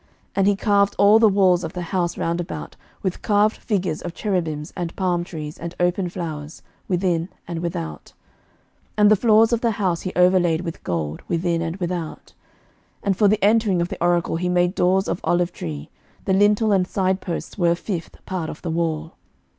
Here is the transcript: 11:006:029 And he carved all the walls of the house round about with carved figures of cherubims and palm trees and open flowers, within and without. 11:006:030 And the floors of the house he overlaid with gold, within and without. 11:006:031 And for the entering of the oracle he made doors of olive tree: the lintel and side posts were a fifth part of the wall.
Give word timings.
11:006:029 0.01 0.09
And 0.37 0.47
he 0.47 0.55
carved 0.55 0.95
all 0.97 1.19
the 1.19 1.29
walls 1.29 1.63
of 1.63 1.73
the 1.73 1.81
house 1.83 2.17
round 2.17 2.41
about 2.41 2.75
with 3.03 3.21
carved 3.21 3.57
figures 3.57 4.01
of 4.01 4.15
cherubims 4.15 4.73
and 4.75 4.95
palm 4.95 5.23
trees 5.23 5.59
and 5.59 5.75
open 5.79 6.09
flowers, 6.09 6.63
within 6.87 7.29
and 7.47 7.59
without. 7.59 8.05
11:006:030 8.05 8.13
And 8.97 9.11
the 9.11 9.15
floors 9.15 9.53
of 9.53 9.61
the 9.61 9.71
house 9.77 10.01
he 10.01 10.11
overlaid 10.15 10.61
with 10.61 10.83
gold, 10.83 11.21
within 11.27 11.61
and 11.61 11.75
without. 11.75 12.33
11:006:031 13.01 13.01
And 13.03 13.17
for 13.17 13.27
the 13.27 13.43
entering 13.45 13.79
of 13.79 13.89
the 13.89 14.03
oracle 14.03 14.37
he 14.37 14.49
made 14.49 14.73
doors 14.73 15.07
of 15.07 15.21
olive 15.23 15.51
tree: 15.53 15.91
the 16.25 16.33
lintel 16.33 16.71
and 16.71 16.87
side 16.87 17.21
posts 17.21 17.59
were 17.59 17.69
a 17.69 17.75
fifth 17.75 18.25
part 18.25 18.49
of 18.49 18.63
the 18.63 18.71
wall. 18.71 19.13